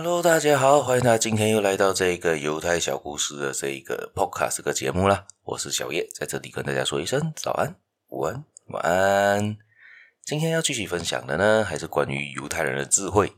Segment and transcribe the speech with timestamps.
[0.00, 5.26] Hello，大家好，欢迎大家今天又来到这个犹太小故事的这一个 Podcast 这个节目啦。
[5.42, 7.74] 我是小叶，在这里跟大家说一声早安、
[8.06, 9.56] 午安、晚安。
[10.24, 13.32] 今天要继续分享的呢，还是关于犹太人的智慧，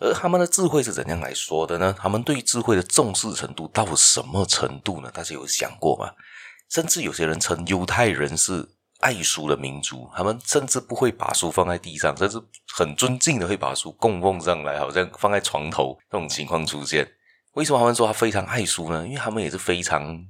[0.00, 1.94] 而他们的智慧是怎样来说的呢？
[1.96, 5.10] 他们对智慧的重视程度到什么程度呢？
[5.14, 6.10] 大家有想过吗？
[6.68, 8.68] 甚至有些人称犹太人是
[9.02, 12.40] 爱书的民族，他们甚至不会把书放在地上，甚至
[12.72, 17.06] 很尊敬的会把书供奉上来，好像放在床头这种情况出现。
[17.54, 19.04] 为什么他们说他非常爱书呢？
[19.04, 20.24] 因为他们也是非常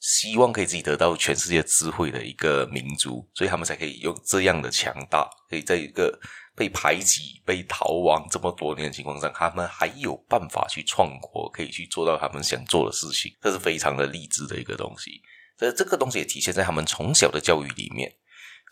[0.00, 6.18] 希望可以自己得到全世界智慧的一个民族，所以他们才可以用这样的强大，可以在一个
[6.54, 15.22] 被排挤、被逃亡这么多年的情况下，他们还有办法去创国，可以去做到他们想做的事情，这是非常的励志的一个东西。
[15.56, 18.16] 这这个东西也体现在他们从小的教育里面。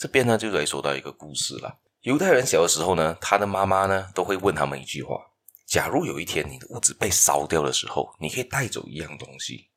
[0.00, 1.78] 这边呢，就来说到一个故事了。
[2.00, 5.16] 犹太人小的时候呢，他的妈妈呢都会问他们一句话：
[5.66, 9.70] 假如有一天你的屋子被烧掉的时候，你可以带走一样东西，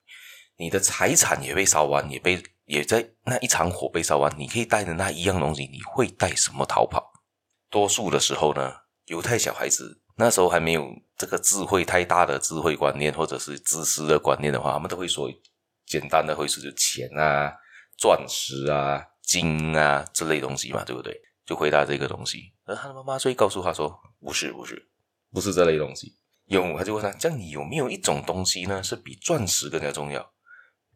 [0.57, 7.11] 你的财产也被烧完，也被也在那一场火被烧完，你可以带的那一样东西，你会带什么逃跑？
[7.69, 8.73] 多数的时候呢，
[9.05, 15.31] 犹太小孩子那时候还没有这个智慧太大的智慧观念，或者是知识的观念的话，他们都会说。
[15.87, 17.51] 简单的会是就钱啊、
[17.97, 21.19] 钻石啊、金啊这类东西嘛，对不对？
[21.45, 22.53] 就回答这个东西。
[22.65, 24.89] 而他的妈妈所以告诉他说：“不是，不是，
[25.31, 30.33] 不是这类东西。”有他就问他：“这样你有没有一种东西呢，是比钻石更加重要，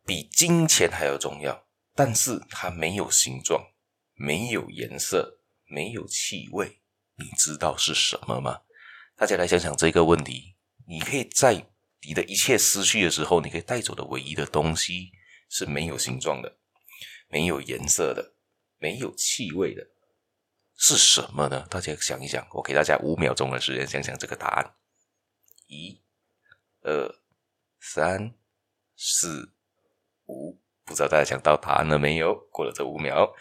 [0.05, 1.63] 比金钱还要重要，
[1.95, 3.63] 但是它没有形状、
[4.15, 6.81] 没有颜色、没有气味？
[7.15, 8.59] 你知道是什么吗？”
[9.15, 10.55] 大家来想想这个问题，
[10.85, 11.70] 你可以在。
[12.07, 15.11] 你的一切失去的时候，你可以带走的唯一的东西
[15.49, 16.57] 是没有形状的、
[17.27, 18.33] 没有颜色的、
[18.79, 19.87] 没有气味的，
[20.75, 21.67] 是什么呢？
[21.69, 24.73] 大家想一想，我给大家五秒钟的时间想想这个答案。
[25.67, 26.01] 一、
[26.81, 27.15] 二、
[27.79, 28.33] 三、
[28.97, 29.53] 四、
[30.25, 32.35] 五，不知道大家想到答案了没有？
[32.51, 33.31] 过了这五秒，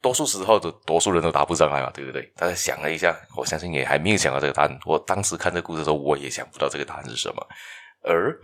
[0.00, 2.22] 多数时候的多数人都答不上来嘛，对不对？
[2.34, 4.78] 大家想了一下，我相信也还没有想到这个答案。
[4.86, 7.46] 我当时看这个故事的时候，我也想不到这个答案是什么。
[8.02, 8.40] 而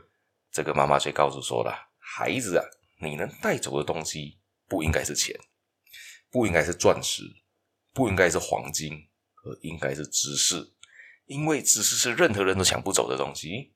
[0.50, 2.64] 这个妈妈却告诉说了：“孩子啊，
[3.00, 4.38] 你能带走的东西
[4.68, 5.34] 不应该是钱，
[6.30, 7.22] 不应该是钻石，
[7.92, 8.92] 不应该是黄金，
[9.44, 10.72] 而应该是知识。
[11.26, 13.72] 因为知识是任何人都抢不走的东西。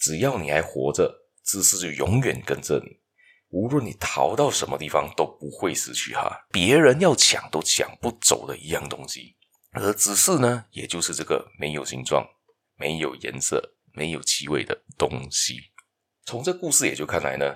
[0.00, 1.14] 只要你还活着，
[1.44, 2.98] 知识就永远跟着你。
[3.50, 6.46] 无论你逃到什么地方，都不会失去哈。
[6.50, 9.36] 别人要抢都抢不走的一样东西。
[9.72, 12.26] 而知识呢，也就是这个没有形状、
[12.76, 15.56] 没有颜色。”没有气味的东西。
[16.26, 17.46] 从这故事也就看来呢，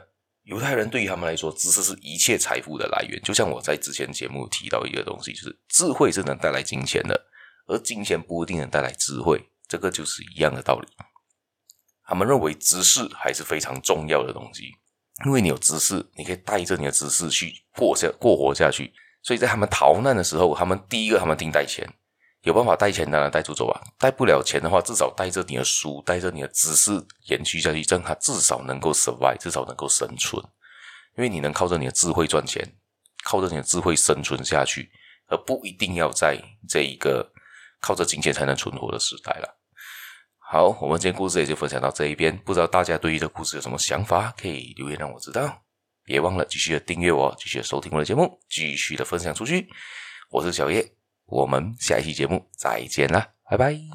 [0.44, 3.20] 犹太人对于他们来说，知识是一切财富的来源。
[3.22, 7.26] 就像我在之前节目提到一个东西，就是智慧是能带来金钱的，
[7.66, 10.88] 而金钱不一定能带来智慧，这个就是一样的道理。
[12.06, 14.72] 他们认为知识还是非常重要的东西，
[15.24, 18.92] 因为你有知识，你可以带着你的知识去过下过活下去。
[19.22, 21.88] 所以在他们逃难的时候，他们第一个他们定带钱。
[22.44, 26.92] 有办法带钱当然带出走啊，带不了钱的话，至少带着你的书，带着你的知识
[27.26, 30.42] 延续下去，这样他至少能够 survive，至少能够生存。
[31.16, 32.62] 因为你能靠着你的智慧赚钱，
[33.24, 34.90] 靠着你的智慧生存下去，
[35.28, 36.38] 而不一定要在
[36.68, 37.32] 这一个
[37.80, 39.58] 靠着金钱才能存活的时代了。
[40.38, 45.62] 好，我们今天故事也就分享到这一边，不知道大家对于这故事有什么想法，可以留言让我知道。
[46.04, 49.66] 别忘了继续的订阅我，继续收听我的节目，继续的分享出去。
[50.30, 51.03] 我是小叶。
[51.26, 53.94] 我们下一期节目再见啦，拜拜。